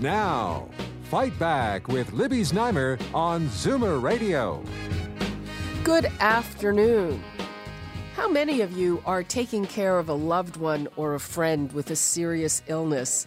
[0.00, 0.68] Now,
[1.10, 4.62] Fight Back with Libby Znaimer on Zoomer Radio.
[5.82, 7.20] Good afternoon.
[8.14, 11.90] How many of you are taking care of a loved one or a friend with
[11.90, 13.26] a serious illness?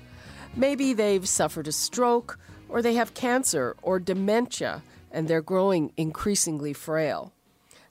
[0.55, 6.71] Maybe they've suffered a stroke, or they have cancer or dementia, and they're growing increasingly
[6.71, 7.33] frail.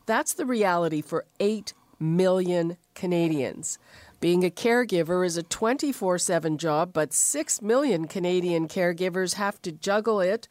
[0.06, 3.78] That's the reality for 8 million Canadians.
[4.20, 9.72] Being a caregiver is a 24 7 job, but 6 million Canadian caregivers have to
[9.72, 10.46] juggle it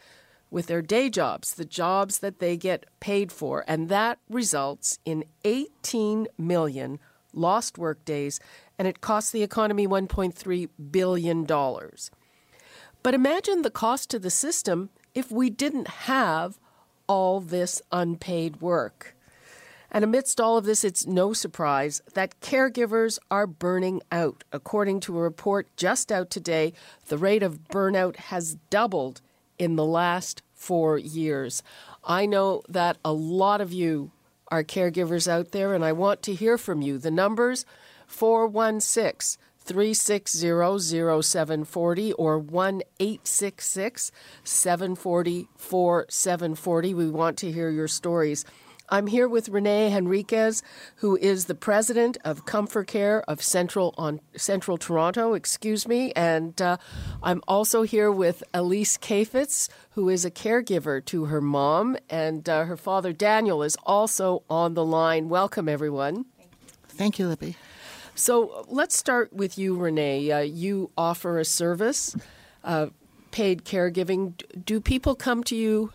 [0.50, 3.64] with their day jobs, the jobs that they get paid for.
[3.68, 7.00] And that results in 18 million
[7.32, 8.40] lost workdays,
[8.80, 11.46] and it costs the economy $1.3 billion.
[13.04, 16.60] But imagine the cost to the system if we didn't have
[17.08, 19.16] all this unpaid work.
[19.92, 24.44] And amidst all of this, it's no surprise that caregivers are burning out.
[24.52, 26.74] According to a report just out today,
[27.08, 29.22] the rate of burnout has doubled
[29.58, 31.64] in the last four years.
[32.04, 34.12] I know that a lot of you
[34.50, 36.98] are caregivers out there, and I want to hear from you.
[36.98, 37.66] The numbers
[38.08, 44.12] 416 360 0740 or 1 866
[44.44, 46.94] 740 4740.
[46.94, 48.46] We want to hear your stories.
[48.92, 50.64] I'm here with Renee Henriquez,
[50.96, 55.36] who is the president of Comfort Care of Central on Central Toronto.
[55.36, 56.78] Excuse me, and uh,
[57.22, 62.66] I'm also here with Elise Kafitz, who is a caregiver to her mom, and uh,
[62.66, 65.30] her father Daniel is also on the line.
[65.30, 66.26] Welcome, everyone.
[66.88, 67.58] Thank you, Libby.
[68.16, 70.32] So let's start with you, Renee.
[70.32, 72.16] Uh, you offer a service,
[72.64, 72.88] uh,
[73.30, 74.34] paid caregiving.
[74.66, 75.94] Do people come to you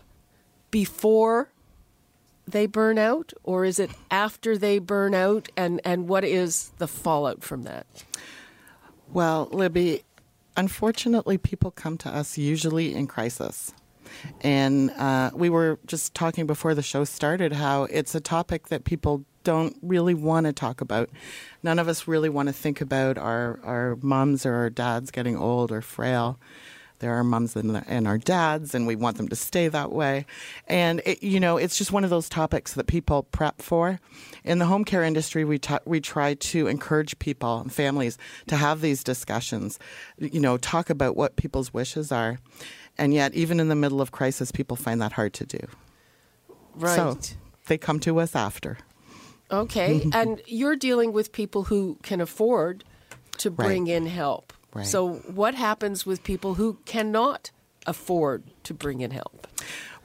[0.71, 1.49] before?
[2.47, 6.87] They burn out, or is it after they burn out, and, and what is the
[6.87, 7.85] fallout from that?
[9.11, 10.03] Well, Libby,
[10.57, 13.73] unfortunately, people come to us usually in crisis.
[14.41, 18.83] And uh, we were just talking before the show started how it's a topic that
[18.83, 21.09] people don't really want to talk about.
[21.63, 25.37] None of us really want to think about our, our moms or our dads getting
[25.37, 26.39] old or frail.
[27.05, 30.25] There are moms and, and our dads, and we want them to stay that way.
[30.67, 33.99] And it, you know, it's just one of those topics that people prep for.
[34.43, 38.17] In the home care industry, we ta- we try to encourage people and families
[38.47, 39.77] to have these discussions.
[40.17, 42.39] You know, talk about what people's wishes are,
[42.97, 45.59] and yet even in the middle of crisis, people find that hard to do.
[46.73, 46.95] Right.
[46.95, 47.19] So
[47.67, 48.79] they come to us after.
[49.51, 52.83] Okay, and you're dealing with people who can afford
[53.37, 53.93] to bring right.
[53.93, 54.53] in help.
[54.75, 54.85] Right.
[54.85, 57.49] So, what happens with people who cannot
[57.87, 59.47] afford to bring in help?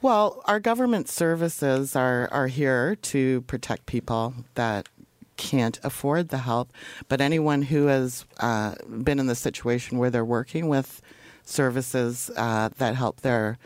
[0.01, 4.87] Well, our government services are, are here to protect people that
[5.35, 6.71] can't afford the help,
[7.09, 11.01] but anyone who has uh, been in the situation where they're working with
[11.43, 13.57] services uh, that help their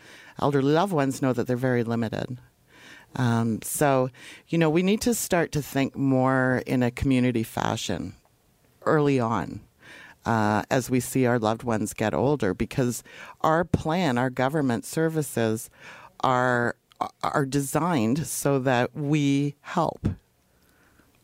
[0.42, 2.38] elderly loved ones know that they're very limited.
[3.16, 4.10] Um, so,
[4.48, 8.16] you know, we need to start to think more in a community fashion
[8.86, 9.62] early on
[10.26, 13.04] uh, as we see our loved ones get older because
[13.42, 15.70] our plan, our government services
[16.22, 16.76] are
[17.22, 20.08] are designed so that we help.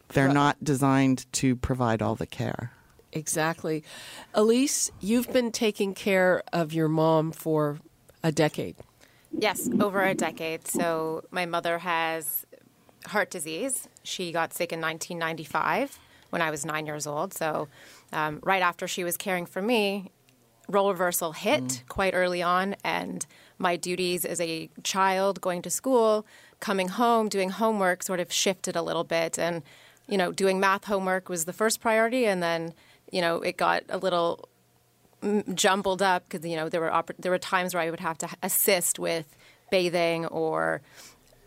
[0.09, 0.33] They're right.
[0.33, 2.73] not designed to provide all the care.
[3.13, 3.83] Exactly.
[4.33, 7.79] Elise, you've been taking care of your mom for
[8.21, 8.75] a decade.
[9.31, 10.67] Yes, over a decade.
[10.67, 12.45] So my mother has
[13.07, 13.87] heart disease.
[14.03, 15.99] She got sick in 1995
[16.31, 17.33] when I was nine years old.
[17.33, 17.69] So
[18.11, 20.11] um, right after she was caring for me,
[20.67, 21.87] role reversal hit mm.
[21.87, 23.25] quite early on, and
[23.57, 26.25] my duties as a child going to school,
[26.59, 29.37] coming home, doing homework sort of shifted a little bit.
[29.37, 29.63] And,
[30.07, 32.73] you know, doing math homework was the first priority, and then,
[33.11, 34.47] you know, it got a little
[35.53, 38.29] jumbled up because, you know, there were, there were times where I would have to
[38.41, 39.37] assist with
[39.69, 40.81] bathing or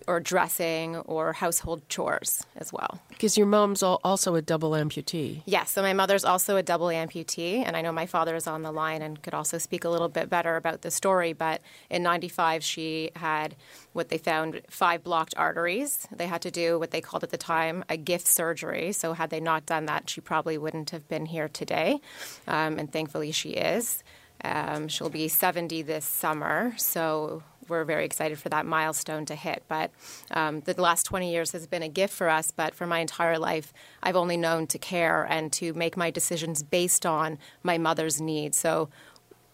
[0.06, 3.00] or dressing or household chores as well.
[3.08, 5.42] Because your mom's also a double amputee.
[5.46, 8.62] Yes, so my mother's also a double amputee, and I know my father is on
[8.62, 11.32] the line and could also speak a little bit better about the story.
[11.32, 11.60] But
[11.90, 13.56] in 95, she had
[13.92, 16.06] what they found five blocked arteries.
[16.10, 18.92] They had to do what they called at the time a gift surgery.
[18.92, 22.00] So, had they not done that, she probably wouldn't have been here today.
[22.46, 24.02] Um, and thankfully, she is.
[24.44, 29.62] Um, she'll be 70 this summer, so we're very excited for that milestone to hit.
[29.68, 29.90] But
[30.30, 33.38] um, the last 20 years has been a gift for us, but for my entire
[33.38, 33.72] life,
[34.02, 38.56] I've only known to care and to make my decisions based on my mother's needs.
[38.56, 38.88] So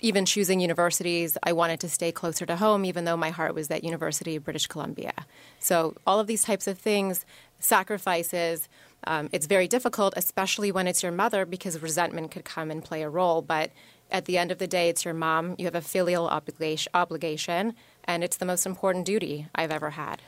[0.00, 3.70] even choosing universities, I wanted to stay closer to home, even though my heart was
[3.70, 5.12] at University of British Columbia.
[5.58, 7.24] So all of these types of things,
[7.58, 8.68] sacrifices,
[9.04, 13.02] um, it's very difficult, especially when it's your mother, because resentment could come and play
[13.02, 13.42] a role.
[13.42, 13.70] But
[14.10, 15.54] at the end of the day, it's your mom.
[15.58, 17.74] You have a filial obligation, obligation
[18.14, 20.20] and it's the most important duty I've ever had.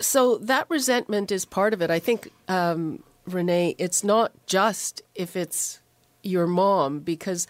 [0.00, 1.90] So that resentment is part of it.
[1.90, 5.80] I think, um, Renee, it's not just if it's
[6.22, 7.46] your mom, because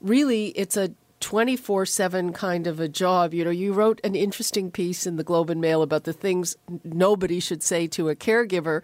[0.00, 3.34] really it's a 24 7 kind of a job.
[3.34, 6.56] You know, you wrote an interesting piece in the Globe and Mail about the things
[6.84, 8.82] nobody should say to a caregiver.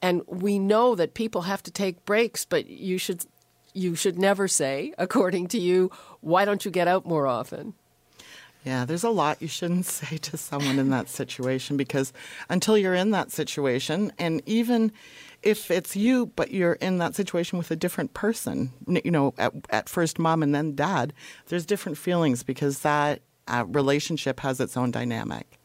[0.00, 3.24] And we know that people have to take breaks, but you should
[3.74, 5.90] you should never say, according to you,
[6.20, 7.74] why don't you get out more often?
[8.64, 12.12] Yeah, there's a lot you shouldn't say to someone in that situation because
[12.48, 14.92] until you're in that situation, and even
[15.42, 19.52] if it's you, but you're in that situation with a different person, you know, at,
[19.70, 21.12] at first mom and then dad,
[21.48, 25.58] there's different feelings because that uh, relationship has its own dynamic.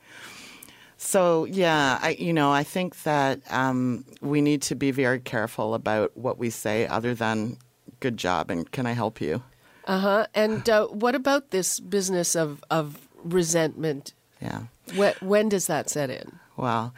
[0.97, 5.75] So yeah, I you know I think that um, we need to be very careful
[5.75, 7.57] about what we say, other than
[7.99, 9.43] "good job" and "can I help you."
[9.87, 10.27] Uh huh.
[10.35, 14.13] And uh, what about this business of of resentment?
[14.41, 14.63] Yeah.
[14.95, 16.39] When, when does that set in?
[16.57, 16.93] Well,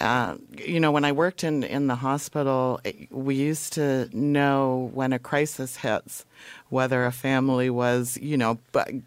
[0.00, 2.80] uh, you know, when I worked in, in the hospital,
[3.10, 6.26] we used to know when a crisis hits
[6.68, 8.58] whether a family was, you know,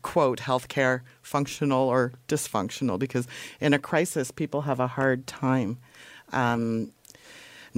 [0.02, 3.28] quote, healthcare functional or dysfunctional, because
[3.60, 5.78] in a crisis, people have a hard time
[6.32, 6.92] um,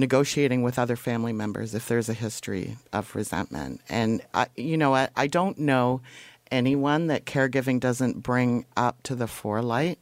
[0.00, 3.80] negotiating with other family members if there's a history of resentment.
[3.88, 6.00] And, I, you know, I, I don't know
[6.50, 9.98] anyone that caregiving doesn't bring up to the forelight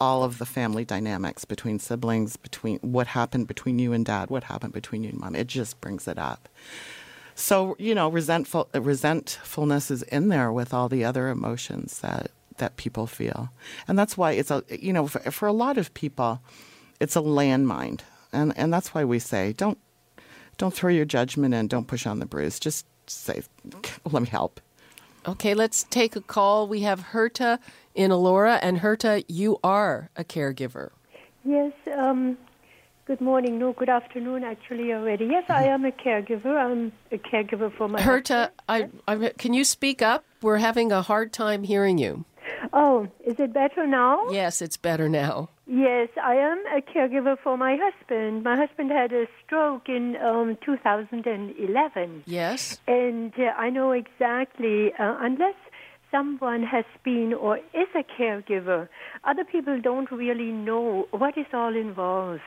[0.00, 4.44] all of the family dynamics between siblings, between what happened between you and dad, what
[4.44, 5.34] happened between you and mom.
[5.34, 6.48] It just brings it up.
[7.34, 12.76] So, you know, resentful, resentfulness is in there with all the other emotions that, that
[12.76, 13.50] people feel.
[13.86, 16.40] And that's why it's a, you know, for, for a lot of people,
[16.98, 18.00] it's a landmine
[18.32, 19.78] and and that's why we say don't
[20.60, 21.68] don't throw your judgment in.
[21.68, 22.60] Don't push on the bruise.
[22.60, 23.42] Just say,
[24.04, 24.60] let me help.
[25.26, 26.68] Okay, let's take a call.
[26.68, 27.58] We have Herta
[27.94, 30.90] in Elora, and Herta, you are a caregiver.
[31.44, 31.72] Yes.
[31.96, 32.36] Um,
[33.06, 33.58] good morning.
[33.58, 34.44] No, good afternoon.
[34.44, 35.24] Actually, already.
[35.26, 36.56] Yes, I am a caregiver.
[36.56, 38.00] I'm a caregiver for my.
[38.00, 40.24] Herta, I, I, can you speak up?
[40.42, 42.26] We're having a hard time hearing you.
[42.72, 44.28] Oh, is it better now?
[44.30, 45.48] Yes, it's better now.
[45.72, 48.42] Yes, I am a caregiver for my husband.
[48.42, 52.24] My husband had a stroke in um, 2011.
[52.26, 52.80] Yes.
[52.88, 55.54] And uh, I know exactly, uh, unless
[56.10, 58.88] someone has been or is a caregiver,
[59.22, 62.40] other people don't really know what is all involved.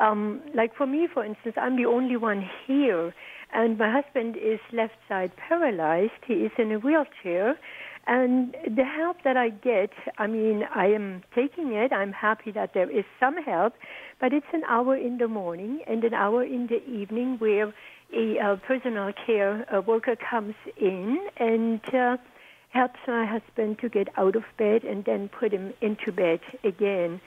[0.00, 3.14] Um, like for me, for instance, I'm the only one here,
[3.52, 6.24] and my husband is left side paralyzed.
[6.26, 7.56] He is in a wheelchair.
[8.08, 11.92] And the help that I get, I mean, I am taking it.
[11.92, 13.74] I'm happy that there is some help,
[14.18, 17.74] but it's an hour in the morning and an hour in the evening where
[18.16, 22.16] a uh, personal care uh, worker comes in and uh,
[22.70, 27.20] helps my husband to get out of bed and then put him into bed again.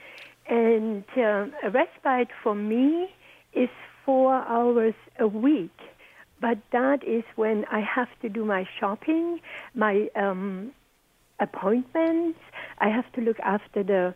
[0.48, 3.06] And uh, a respite for me
[3.52, 3.68] is
[4.04, 5.78] four hours a week
[6.42, 9.40] but that is when I have to do my shopping,
[9.74, 10.72] my um,
[11.38, 12.40] appointments.
[12.78, 14.14] I have to look after the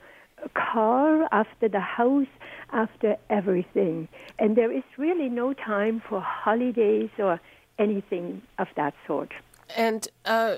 [0.54, 2.26] car, after the house,
[2.72, 4.08] after everything.
[4.40, 7.40] And there is really no time for holidays or
[7.78, 9.32] anything of that sort.
[9.76, 10.56] And uh,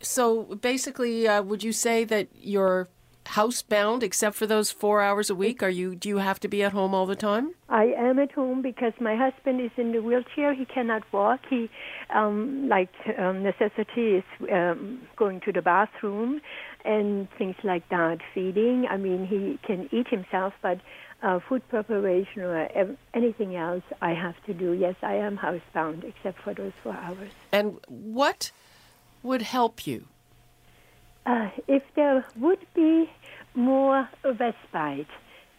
[0.00, 2.88] so basically, uh, would you say that your
[3.26, 5.62] housebound except for those four hours a week?
[5.62, 7.54] Are you do you have to be at home all the time?
[7.68, 10.54] I am at home because my husband is in the wheelchair.
[10.54, 11.40] He cannot walk.
[11.50, 11.68] He,
[12.14, 16.40] um, like um, necessity, is um, going to the bathroom
[16.84, 18.18] and things like that.
[18.34, 18.86] Feeding.
[18.88, 20.78] I mean, he can eat himself, but
[21.22, 22.68] uh, food preparation or
[23.14, 24.72] anything else I have to do.
[24.72, 27.30] Yes, I am housebound except for those four hours.
[27.52, 28.52] And what
[29.22, 30.06] would help you?
[31.26, 33.10] Uh, if there would be
[33.54, 35.08] more respite,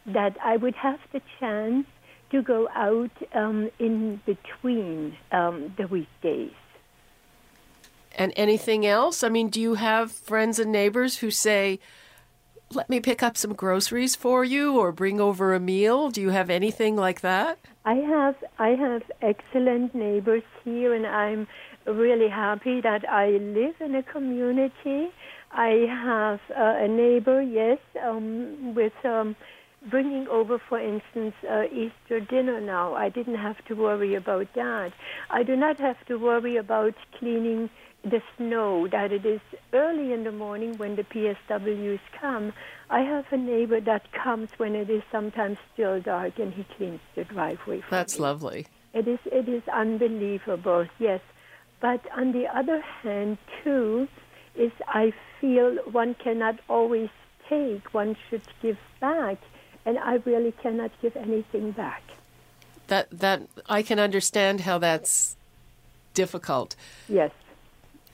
[0.06, 1.86] that I would have the chance
[2.32, 6.52] to go out um, in between um, the weekdays.
[8.18, 9.24] And anything else?
[9.24, 11.80] I mean, do you have friends and neighbors who say,
[12.74, 16.10] let me pick up some groceries for you or bring over a meal?
[16.10, 17.60] Do you have anything like that?
[17.86, 21.48] I have I have excellent neighbors here and I'm
[21.86, 25.12] really happy that I live in a community.
[25.52, 29.36] I have uh, a neighbor, yes, um, with um,
[29.90, 32.94] bringing over, for instance, uh, Easter dinner now.
[32.96, 34.92] I didn't have to worry about that.
[35.30, 37.70] I do not have to worry about cleaning
[38.04, 39.42] the snow, that it is
[39.74, 42.54] early in the morning when the PSWs come.
[42.90, 47.02] I have a neighbor that comes when it is sometimes still dark and he cleans
[47.16, 48.24] the driveway for That's me.
[48.24, 48.68] lovely.
[48.94, 51.22] It is it is unbelievable, yes.
[51.82, 54.08] But on the other hand, too,
[54.58, 57.10] is I feel one cannot always
[57.50, 57.94] take.
[57.94, 59.38] One should give back,
[59.86, 62.04] and I really cannot give anything back.
[62.88, 65.36] That that I can understand how that's
[66.14, 66.76] difficult.
[67.08, 67.32] Yes.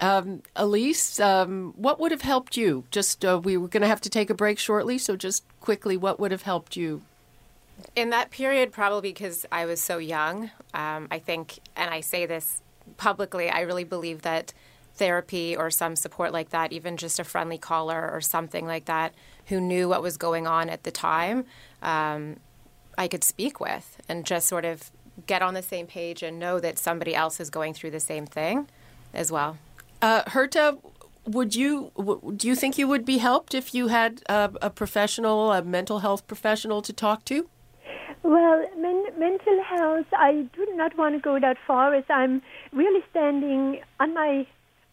[0.02, 2.84] Um, Elise, um, what would have helped you?
[2.92, 5.96] Just uh, we were going to have to take a break shortly, so just quickly,
[5.96, 7.04] what would have helped you?
[7.96, 12.26] In that period, probably because I was so young, um, I think, and I say
[12.26, 12.62] this
[12.98, 14.54] publicly, I really believe that
[14.96, 19.14] therapy or some support like that, even just a friendly caller or something like that,
[19.48, 21.46] who knew what was going on at the time,
[21.82, 22.38] um,
[22.98, 24.92] I could speak with and just sort of
[25.28, 28.26] get on the same page and know that somebody else is going through the same
[28.26, 28.68] thing
[29.14, 29.58] as well.
[30.02, 30.78] Uh, Herta,
[31.26, 34.70] would you w- do you think you would be helped if you had a, a
[34.70, 37.48] professional, a mental health professional to talk to?
[38.24, 43.04] Well, men- mental health, I do not want to go that far as I'm really
[43.12, 44.46] standing on my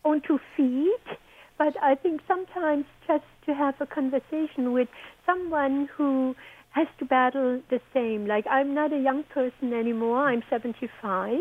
[0.05, 1.19] own two feet.
[1.59, 4.89] But I think sometimes just to have a conversation with
[5.27, 6.35] someone who
[6.71, 8.27] has to battle the same.
[8.27, 11.39] Like, I'm not a young person anymore, I'm 75.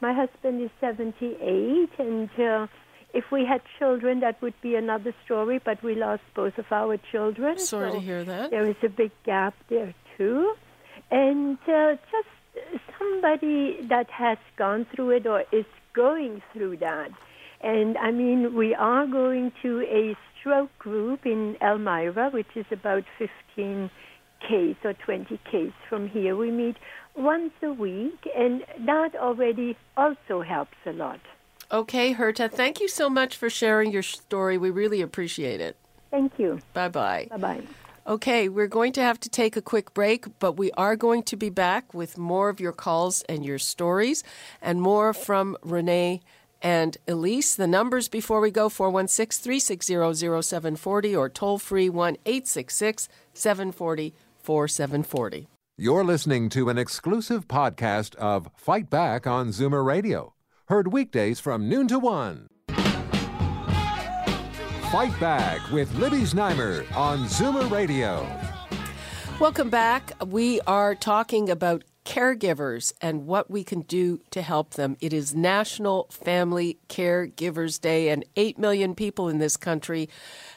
[0.00, 2.66] My husband is 78, and uh,
[3.14, 6.96] if we had children, that would be another story, but we lost both of our
[7.10, 7.58] children.
[7.58, 8.50] Sorry so to hear that.
[8.50, 10.54] There is a big gap there, too.
[11.10, 12.28] And uh, just
[12.98, 15.64] somebody that has gone through it or is
[15.94, 17.10] going through that.
[17.60, 23.04] And I mean, we are going to a stroke group in Elmira, which is about
[23.18, 23.90] 15
[24.40, 26.36] Ks or 20 Ks from here.
[26.36, 26.76] We meet
[27.16, 31.20] once a week, and that already also helps a lot.
[31.70, 34.56] Okay, Herta, thank you so much for sharing your story.
[34.56, 35.76] We really appreciate it.
[36.10, 36.60] Thank you.
[36.72, 37.26] Bye bye.
[37.30, 37.62] Bye bye.
[38.06, 41.36] Okay, we're going to have to take a quick break, but we are going to
[41.36, 44.24] be back with more of your calls and your stories
[44.62, 46.22] and more from Renee
[46.62, 47.54] and Elise.
[47.54, 55.48] The numbers before we go 416 360 0740 or toll free 1 866 740 4740.
[55.76, 60.34] You're listening to an exclusive podcast of Fight Back on Zoomer Radio.
[60.66, 62.48] Heard weekdays from noon to one.
[64.90, 68.26] Fight Back with Libby Znaimer on Zoomer Radio.
[69.38, 70.12] Welcome back.
[70.26, 74.96] We are talking about caregivers and what we can do to help them.
[74.98, 80.08] It is National Family Caregivers Day, and 8 million people in this country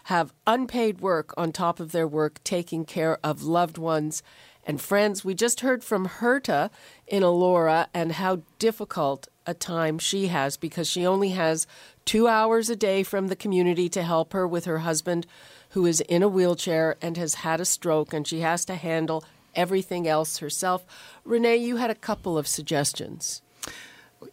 [0.06, 4.24] have unpaid work on top of their work taking care of loved ones
[4.66, 5.26] and friends.
[5.26, 6.70] We just heard from Herta
[7.06, 11.68] in Elora and how difficult a time she has because she only has
[12.06, 15.28] two hours a day from the community to help her with her husband
[15.72, 19.26] who is in a wheelchair and has had a stroke and she has to handle
[19.56, 20.86] everything else herself.
[21.24, 23.42] Renee, you had a couple of suggestions.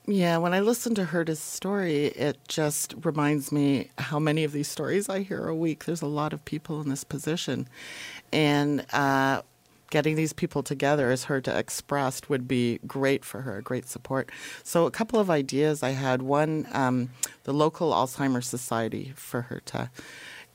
[0.07, 4.69] Yeah, when I listen to Herta's story, it just reminds me how many of these
[4.69, 5.85] stories I hear a week.
[5.85, 7.69] There's a lot of people in this position.
[8.31, 9.43] And uh,
[9.91, 14.31] getting these people together, as Herta expressed, would be great for her, great support.
[14.63, 16.23] So, a couple of ideas I had.
[16.23, 17.11] One, um,
[17.45, 19.91] the local Alzheimer's Society for Herta.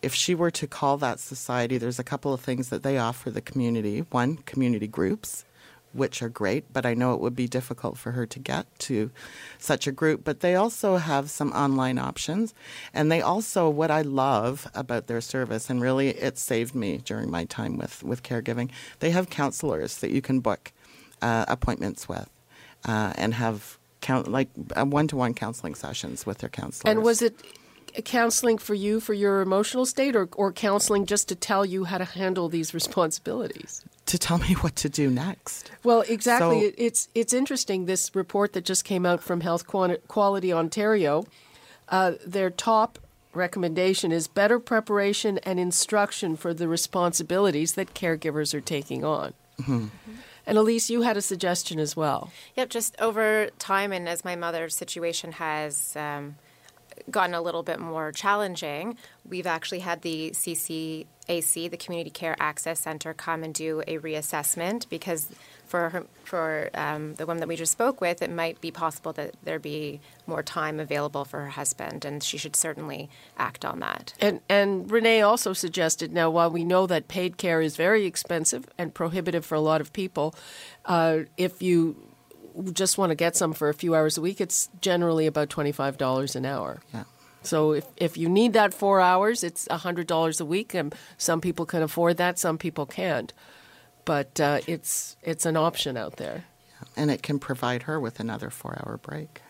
[0.04, 3.32] If she were to call that society, there's a couple of things that they offer
[3.32, 4.06] the community.
[4.12, 5.46] One, community groups
[5.94, 9.12] which are great, but I know it would be difficult for her to get to
[9.60, 10.24] such a group.
[10.24, 12.54] But they also have some online options.
[12.94, 17.30] And they also, what I love about their service, and really it saved me during
[17.30, 20.74] my time with, with caregiving, they have counselors that you can book
[21.22, 22.30] uh, appointments with
[22.86, 26.92] uh, and have count, like one to one counseling sessions with their counselors.
[26.92, 27.36] And was it
[28.02, 31.98] counseling for you for your emotional state or, or counseling just to tell you how
[31.98, 33.84] to handle these responsibilities?
[34.06, 35.72] to tell me what to do next.
[35.84, 36.70] Well, exactly.
[36.70, 37.86] So- it's it's interesting.
[37.86, 41.26] This report that just came out from Health Quality Ontario,
[41.90, 43.00] uh, their top
[43.34, 49.34] recommendation is better preparation and instruction for the responsibilities that caregivers are taking on.
[50.46, 52.32] And Elise, you had a suggestion as well.
[52.56, 56.36] Yep, just over time, and as my mother's situation has um,
[57.10, 58.98] gotten a little bit more challenging,
[59.28, 64.90] we've actually had the CCAC, the Community Care Access Center, come and do a reassessment
[64.90, 65.30] because
[65.66, 69.12] for her, for um, the woman that we just spoke with, it might be possible
[69.14, 73.80] that there be more time available for her husband, and she should certainly act on
[73.80, 74.14] that.
[74.20, 78.68] And and Renee also suggested now, while we know that paid care is very expensive
[78.78, 80.36] and prohibitive for a lot of people,
[80.86, 81.96] uh, if you
[82.74, 85.72] just want to get some for a few hours a week, it's generally about twenty
[85.72, 86.82] five dollars an hour.
[86.94, 87.04] Yeah.
[87.44, 91.42] So if, if you need that four hours, it's hundred dollars a week, and some
[91.42, 93.34] people can afford that, some people can't.
[94.06, 96.46] But uh, it's it's an option out there.
[96.70, 96.88] Yeah.
[96.96, 99.42] And it can provide her with another four-hour break.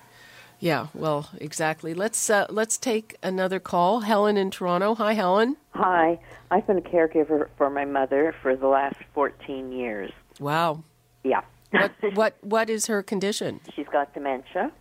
[0.63, 1.93] Yeah, well, exactly.
[1.93, 3.99] Let's uh, let's take another call.
[3.99, 4.95] Helen in Toronto.
[4.95, 5.57] Hi, Helen.
[5.71, 6.19] Hi,
[6.51, 10.11] I've been a caregiver for my mother for the last 14 years.
[10.39, 10.83] Wow.
[11.23, 11.41] Yeah.
[11.73, 13.59] What what what is her condition?
[13.75, 14.71] She's got dementia.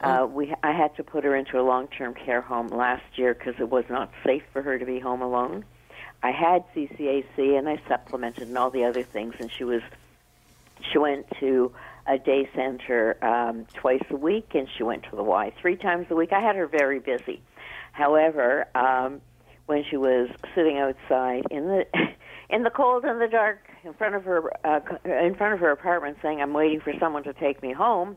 [0.00, 3.54] Uh, we I had to put her into a long-term care home last year because
[3.58, 5.64] it was not safe for her to be home alone.
[6.22, 9.82] I had CCAC and I supplemented and all the other things, and she was
[10.90, 11.72] she went to
[12.06, 16.06] a day center um, twice a week, and she went to the Y three times
[16.10, 16.32] a week.
[16.32, 17.42] I had her very busy.
[17.92, 19.20] However, um,
[19.66, 21.86] when she was sitting outside in the
[22.50, 25.70] in the cold and the dark in front of her uh, in front of her
[25.70, 28.16] apartment, saying, "I'm waiting for someone to take me home,"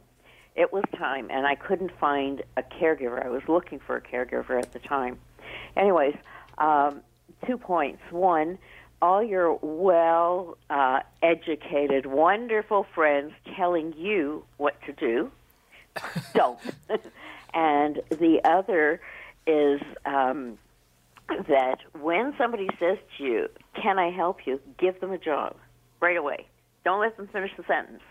[0.56, 3.24] it was time, and I couldn't find a caregiver.
[3.26, 5.18] I was looking for a caregiver at the time.
[5.76, 6.16] Anyways,
[6.58, 7.02] um,
[7.46, 8.02] two points.
[8.12, 8.58] One,
[9.02, 15.32] all your well uh, educated, wonderful friends telling you what to do,
[16.34, 16.60] don't.
[17.54, 19.02] and the other
[19.46, 20.58] is um,
[21.30, 23.48] that when somebody says to you,
[23.82, 24.60] Can I help you?
[24.78, 25.56] give them a job
[26.02, 26.48] right away.
[26.84, 28.02] Don't let them finish the sentence.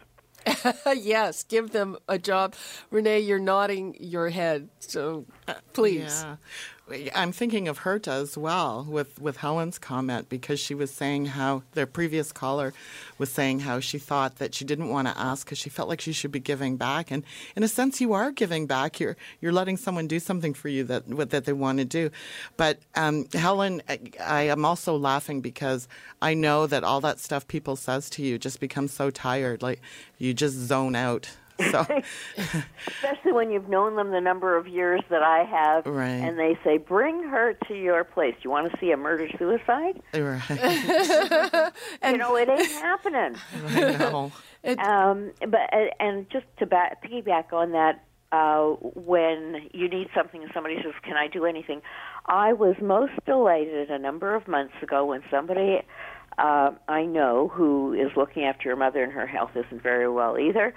[0.97, 2.55] yes, give them a job.
[2.91, 6.25] Renee, you're nodding your head, so uh, please.
[6.25, 6.37] Yeah.
[7.15, 11.63] I'm thinking of Herta as well with, with Helen's comment because she was saying how
[11.73, 12.75] the previous caller
[13.19, 16.01] was saying how she thought that she didn't want to ask because she felt like
[16.01, 17.11] she should be giving back.
[17.11, 17.23] And
[17.55, 18.99] in a sense, you are giving back.
[18.99, 22.11] You're you're letting someone do something for you that that they want to do.
[22.57, 25.87] But um, Helen, I, I am also laughing because
[26.21, 29.63] I know that all that stuff people says to you just becomes so tired.
[29.63, 29.81] Like
[30.19, 31.31] you just zone out.
[31.71, 31.87] So,
[32.87, 36.07] especially when you've known them the number of years that I have, Right.
[36.09, 40.01] and they say, "Bring her to your place." You want to see a murder suicide?
[40.15, 40.43] right.
[42.11, 43.37] you know, it ain't happening.
[43.69, 44.33] I know.
[44.79, 50.51] Um, but and just to back, piggyback on that, uh, when you need something and
[50.55, 51.83] somebody says, "Can I do anything?"
[52.27, 55.83] I was most delighted a number of months ago when somebody
[56.39, 60.39] uh, I know who is looking after your mother and her health isn't very well
[60.39, 60.75] either.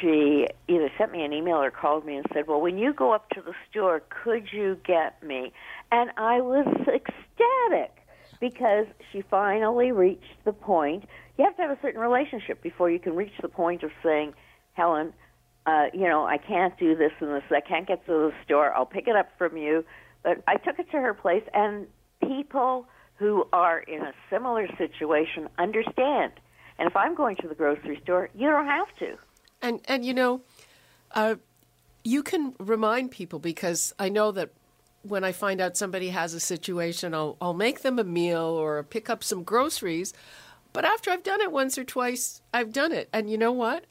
[0.00, 3.12] She either sent me an email or called me and said, "Well, when you go
[3.12, 5.52] up to the store, could you get me?"
[5.92, 7.96] And I was ecstatic
[8.40, 11.04] because she finally reached the point.
[11.38, 14.34] You have to have a certain relationship before you can reach the point of saying,
[14.74, 15.12] Helen,
[15.66, 17.42] uh, you know, I can't do this and this.
[17.50, 18.72] I can't get to the store.
[18.72, 19.84] I'll pick it up from you.
[20.22, 21.86] But I took it to her place, and
[22.20, 22.86] people
[23.16, 26.32] who are in a similar situation understand.
[26.78, 29.16] And if I'm going to the grocery store, you don't have to.
[29.62, 30.42] And and you know,
[31.12, 31.36] uh,
[32.04, 34.50] you can remind people because I know that
[35.02, 38.82] when I find out somebody has a situation, I'll I'll make them a meal or
[38.82, 40.12] pick up some groceries.
[40.72, 43.08] But after I've done it once or twice, I've done it.
[43.12, 43.84] And you know what?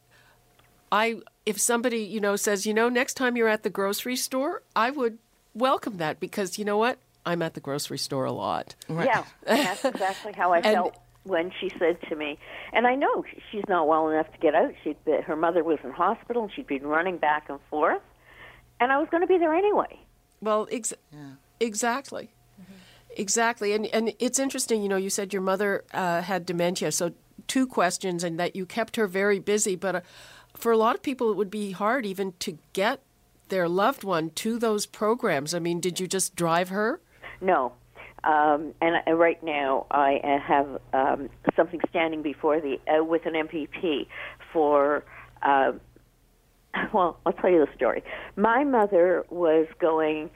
[0.91, 4.62] I if somebody you know says, you know, next time you're at the grocery store,
[4.75, 5.17] I would
[5.54, 6.99] welcome that because you know what?
[7.25, 8.75] I'm at the grocery store a lot.
[8.88, 10.95] Yeah, that's exactly how I felt
[11.26, 12.38] when she said to me,
[12.72, 14.72] and I know she's not well enough to get out.
[14.84, 18.02] She'd been, her mother was in hospital, and she'd been running back and forth,
[18.80, 20.00] and I was going to be there anyway.
[20.42, 20.94] Well, ex-
[21.60, 22.30] exactly,
[23.18, 24.84] exactly, and and it's interesting.
[24.84, 27.12] You know, you said your mother uh, had dementia, so
[27.48, 29.76] two questions, and that you kept her very busy.
[29.76, 30.02] But uh,
[30.56, 33.02] for a lot of people, it would be hard even to get
[33.50, 35.54] their loved one to those programs.
[35.54, 37.00] I mean, did you just drive her?
[37.42, 37.74] No.
[38.26, 43.26] Um, and I, right now, I uh, have um, something standing before the uh, with
[43.26, 44.08] an MPP
[44.52, 45.04] for.
[45.42, 45.74] Uh,
[46.94, 48.04] well, I'll tell you the story.
[48.36, 50.30] My mother was going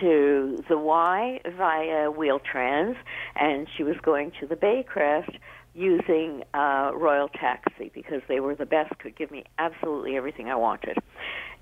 [0.00, 2.96] to the Y via Wheel-Trans,
[3.36, 5.38] and she was going to the Baycrest
[5.74, 10.56] using uh, Royal Taxi because they were the best, could give me absolutely everything I
[10.56, 10.98] wanted.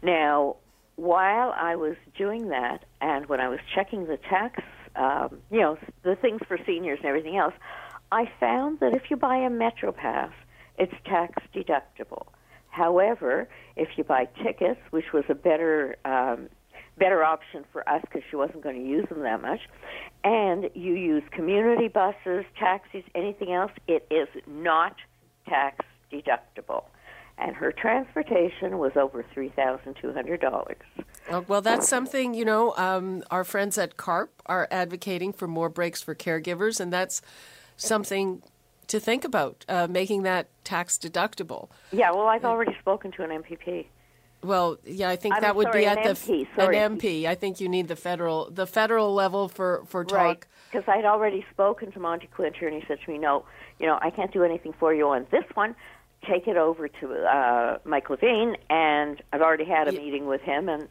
[0.02, 0.56] Now,
[0.96, 4.62] while I was doing that, and when I was checking the tax,
[4.96, 7.54] um, you know, the things for seniors and everything else,
[8.12, 10.32] I found that if you buy a Metro Pass,
[10.78, 12.26] it's tax deductible.
[12.68, 16.48] However, if you buy tickets, which was a better um,
[16.98, 19.60] better option for us because she wasn't going to use them that much.
[20.24, 23.72] And you use community buses, taxis, anything else.
[23.86, 24.96] It is not
[25.48, 26.84] tax deductible.
[27.38, 30.44] And her transportation was over $3,200.
[30.44, 30.64] Oh,
[31.48, 36.02] well, that's something, you know, um, our friends at CARP are advocating for more breaks
[36.02, 37.22] for caregivers, and that's
[37.76, 38.42] something
[38.88, 41.68] to think about, uh, making that tax deductible.
[41.92, 43.86] Yeah, well, I've already spoken to an MPP.
[44.42, 46.78] Well, yeah, I think I'm that would sorry, be an at the MP, sorry.
[46.78, 47.26] an MP.
[47.26, 50.18] I think you need the federal the federal level for for talk.
[50.18, 50.44] Right.
[50.70, 53.44] Because I'd already spoken to Monte Kwinter, and he said to me, "No,
[53.80, 55.74] you know, I can't do anything for you on this one.
[56.28, 60.42] Take it over to uh, Mike Levitt." And I've already had a Ye- meeting with
[60.42, 60.86] him, and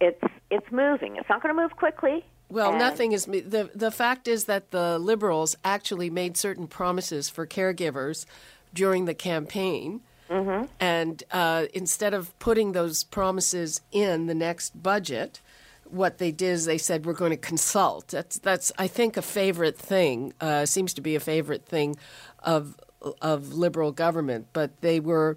[0.00, 1.16] it's it's moving.
[1.16, 2.24] It's not going to move quickly.
[2.48, 7.28] Well, and- nothing is the the fact is that the liberals actually made certain promises
[7.28, 8.26] for caregivers
[8.74, 10.00] during the campaign.
[10.28, 10.66] Mm-hmm.
[10.78, 15.40] And uh, instead of putting those promises in the next budget,
[15.84, 18.08] what they did is they said we're going to consult.
[18.08, 20.32] That's that's I think a favorite thing.
[20.40, 21.96] Uh, seems to be a favorite thing
[22.40, 22.76] of
[23.20, 24.48] of liberal government.
[24.52, 25.36] But they were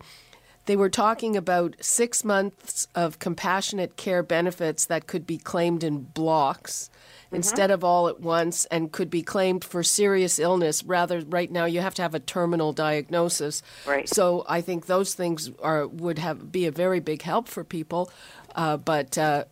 [0.66, 6.00] they were talking about six months of compassionate care benefits that could be claimed in
[6.00, 6.90] blocks
[7.32, 10.84] instead of all at once and could be claimed for serious illness.
[10.84, 13.64] Rather, right now you have to have a terminal diagnosis.
[13.88, 14.08] Right.
[14.08, 18.12] So I think those things are would have be a very big help for people,
[18.56, 19.46] uh, but uh,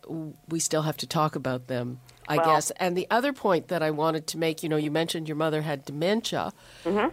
[0.48, 1.98] we still have to talk about them.
[2.28, 2.70] I Well- guess.
[2.72, 5.62] And the other point that I wanted to make, you know, you mentioned your mother
[5.62, 6.52] had dementia.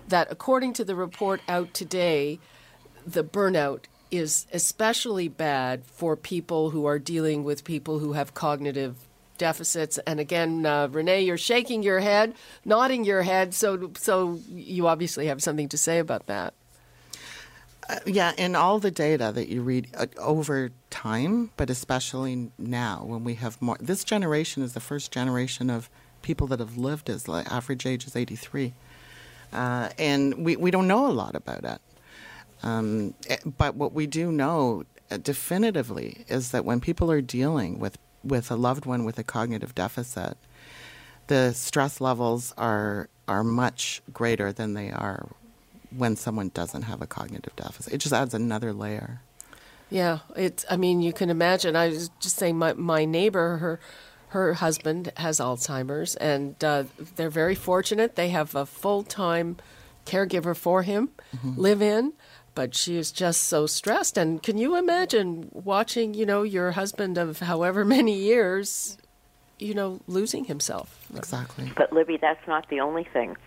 [0.07, 2.39] That according to the report out today,
[3.13, 8.95] the burnout is especially bad for people who are dealing with people who have cognitive
[9.37, 9.97] deficits.
[9.99, 12.33] And again, uh, Renee, you're shaking your head,
[12.65, 16.53] nodding your head, so so you obviously have something to say about that.
[18.05, 23.23] Yeah, in all the data that you read uh, over time, but especially now when
[23.23, 25.89] we have more, this generation is the first generation of
[26.21, 28.73] people that have lived as like average age is 83.
[29.51, 31.81] Uh, and we, we don't know a lot about it.
[32.63, 37.79] Um, eh, but what we do know uh, definitively is that when people are dealing
[37.79, 40.37] with, with a loved one with a cognitive deficit,
[41.27, 45.29] the stress levels are are much greater than they are
[45.95, 47.93] when someone doesn't have a cognitive deficit.
[47.93, 49.21] It just adds another layer.
[49.89, 50.65] Yeah, it's.
[50.69, 51.75] I mean, you can imagine.
[51.75, 53.79] I was just saying, my my neighbor, her
[54.29, 56.83] her husband has Alzheimer's, and uh,
[57.15, 58.15] they're very fortunate.
[58.15, 59.57] They have a full time
[60.05, 61.09] caregiver for him,
[61.43, 62.13] live in.
[62.59, 64.17] But she is just so stressed.
[64.17, 68.97] And can you imagine watching, you know, your husband of however many years,
[69.59, 71.07] you know, losing himself?
[71.15, 71.71] Exactly.
[71.77, 73.37] But Libby, that's not the only thing.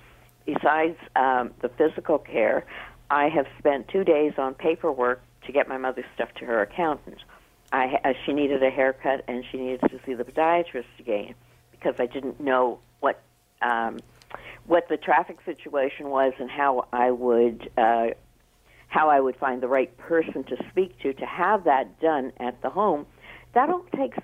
[0.46, 2.64] Besides um, the physical care,
[3.10, 7.18] I have spent two days on paperwork to get my mother's stuff to her accountant.
[7.70, 11.34] I, uh, she needed a haircut and she needed to see the podiatrist again
[11.70, 13.20] because I didn't know what
[13.60, 13.98] um,
[14.66, 18.06] what the traffic situation was and how I would uh,
[18.92, 22.60] how I would find the right person to speak to to have that done at
[22.60, 23.06] the home.
[23.54, 24.18] That all takes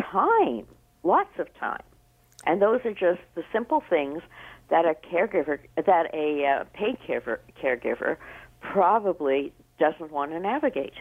[0.00, 0.64] time,
[1.02, 1.82] lots of time.
[2.46, 4.22] And those are just the simple things
[4.70, 8.16] that a caregiver, that a uh, paid caregiver, caregiver
[8.60, 10.94] probably doesn't want to navigate.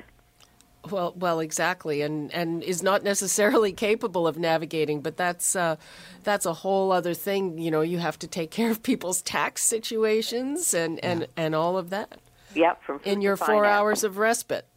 [0.90, 5.02] Well, well, exactly, and and is not necessarily capable of navigating.
[5.02, 5.76] But that's uh,
[6.24, 7.60] that's a whole other thing.
[7.60, 11.78] You know, you have to take care of people's tax situations and and and all
[11.78, 12.20] of that
[12.56, 14.68] Yep, from in your four hours of respite.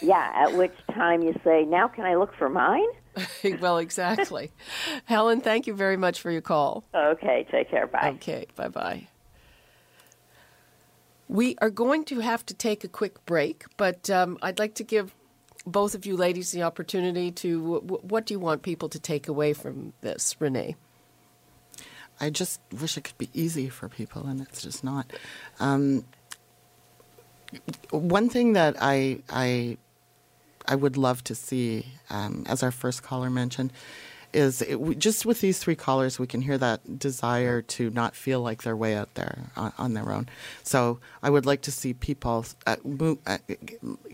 [0.00, 2.86] Yeah, at which time you say, "Now can I look for mine?"
[3.60, 4.50] well, exactly.
[5.04, 6.84] Helen, thank you very much for your call.
[6.94, 7.86] Okay, take care.
[7.86, 8.12] Bye.
[8.16, 9.06] Okay, bye bye.
[11.28, 14.84] We are going to have to take a quick break, but um, I'd like to
[14.84, 15.14] give
[15.66, 17.76] both of you ladies the opportunity to.
[17.80, 20.76] wh- What do you want people to take away from this, Renee?
[22.20, 25.06] I just wish it could be easy for people, and it's just not.
[25.60, 26.04] Um,
[27.90, 29.78] one thing that I I
[30.66, 33.72] I would love to see, um, as our first caller mentioned,
[34.32, 38.14] is it, we, just with these three callers, we can hear that desire to not
[38.14, 40.28] feel like they're way out there on, on their own.
[40.62, 42.76] So I would like to see people uh,
[43.26, 43.38] uh,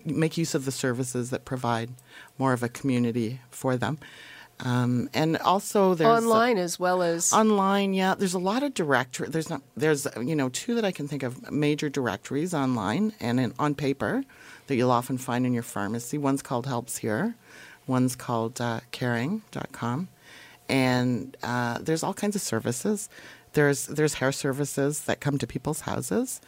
[0.05, 1.91] make use of the services that provide
[2.39, 3.99] more of a community for them.
[4.61, 8.15] Um, and also, there's Online as well as Online, yeah.
[8.15, 9.29] There's a lot of directory.
[9.29, 9.63] There's not.
[9.77, 13.75] There's you know two that I can think of major directories online and in, on
[13.75, 14.25] paper
[14.67, 16.19] that you'll often find in your pharmacy.
[16.19, 17.35] One's called Helps Here,
[17.87, 20.09] one's called uh, Caring.com,
[20.69, 23.09] and uh, there's all kinds of services.
[23.55, 26.41] There's there's hair services that come to people's houses.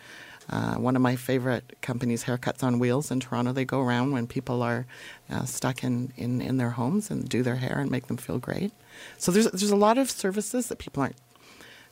[0.49, 4.27] Uh, one of my favorite companies, Haircuts on Wheels in Toronto, they go around when
[4.29, 4.87] people are
[5.29, 8.39] uh, stuck in, in, in their homes and do their hair and make them feel
[8.39, 8.71] great.
[9.19, 11.17] So there's, there's a lot of services that people aren't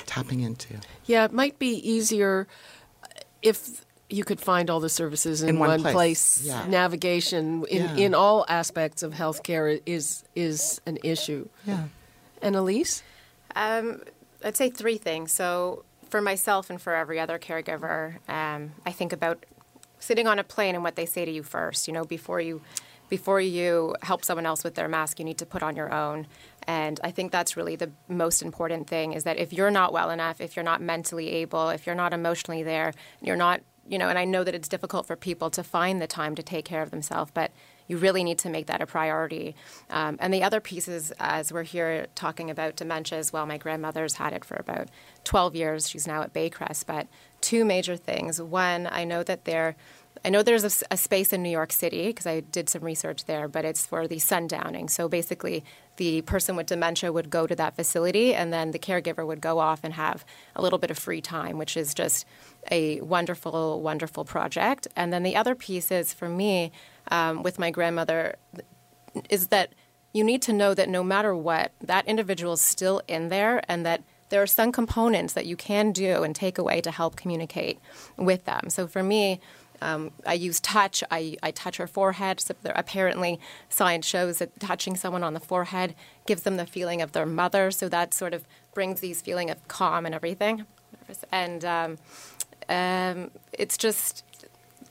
[0.06, 0.74] tapping into.
[1.06, 2.46] Yeah, it might be easier
[3.42, 5.92] if you could find all the services in, In one one, place.
[5.94, 6.42] place.
[6.44, 6.66] Yeah.
[6.68, 7.96] Navigation in, Yeah.
[7.96, 11.48] in all aspects of healthcare is is an issue.
[11.66, 11.84] Yeah.
[12.42, 13.02] And Elise?
[13.56, 14.02] Um,
[14.44, 15.32] I'd say three things.
[15.32, 15.84] So,
[16.14, 19.44] for myself and for every other caregiver, um, I think about
[19.98, 21.88] sitting on a plane and what they say to you first.
[21.88, 22.62] You know, before you
[23.08, 26.28] before you help someone else with their mask, you need to put on your own.
[26.68, 30.10] And I think that's really the most important thing is that if you're not well
[30.10, 34.08] enough, if you're not mentally able, if you're not emotionally there, you're not, you know,
[34.08, 36.82] and I know that it's difficult for people to find the time to take care
[36.82, 37.50] of themselves, but
[37.86, 39.54] you really need to make that a priority.
[39.90, 44.14] Um, and the other pieces, as we're here talking about dementia as well, my grandmother's
[44.14, 44.88] had it for about
[45.24, 45.88] 12 years.
[45.88, 46.86] She's now at Baycrest.
[46.86, 47.06] But
[47.44, 48.40] two major things.
[48.40, 49.76] One, I know that there,
[50.24, 53.48] I know there's a space in New York City because I did some research there,
[53.48, 54.88] but it's for the sundowning.
[54.88, 55.62] So basically,
[55.96, 59.58] the person with dementia would go to that facility, and then the caregiver would go
[59.58, 60.24] off and have
[60.56, 62.24] a little bit of free time, which is just
[62.70, 64.88] a wonderful, wonderful project.
[64.96, 66.72] And then the other piece is for me,
[67.10, 68.36] um, with my grandmother,
[69.30, 69.72] is that
[70.12, 73.84] you need to know that no matter what, that individual is still in there and
[73.84, 77.78] that there are some components that you can do and take away to help communicate
[78.16, 78.70] with them.
[78.70, 79.40] So for me,
[79.82, 81.04] um, I use touch.
[81.10, 82.40] I, I touch her forehead.
[82.40, 83.38] So apparently,
[83.68, 85.94] science shows that touching someone on the forehead
[86.26, 87.70] gives them the feeling of their mother.
[87.70, 90.64] So that sort of brings these feeling of calm and everything.
[91.30, 91.98] And um,
[92.68, 94.24] um, it's just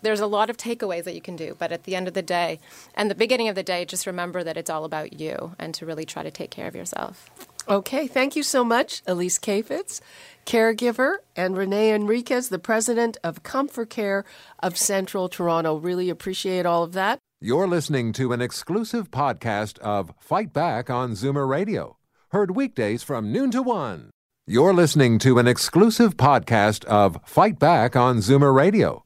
[0.04, 2.22] there's a lot of takeaways that you can do, but at the end of the
[2.22, 2.60] day,
[2.94, 5.86] and the beginning of the day, just remember that it's all about you and to
[5.86, 7.30] really try to take care of yourself.
[7.68, 10.02] Okay, thank you so much, Elise Kafitz,
[10.46, 14.26] caregiver, and Renee Enriquez, the president of Comfort Care
[14.60, 15.78] of Central Toronto.
[15.78, 17.20] Really appreciate all of that.
[17.40, 21.98] You're listening to an exclusive podcast of Fight Back on Zoomer Radio,
[22.30, 24.12] heard weekdays from noon to one.
[24.46, 29.06] You're listening to an exclusive podcast of Fight Back on Zoomer Radio,